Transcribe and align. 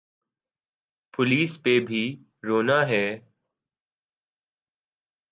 Police 1.13 1.51
پہ 1.63 1.79
بھی 1.79 2.03
رونا 2.43 2.79
ہے۔ 2.87 3.05